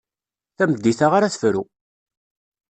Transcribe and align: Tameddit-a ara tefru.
Tameddit-a 0.57 1.07
ara 1.15 1.33
tefru. 1.33 1.63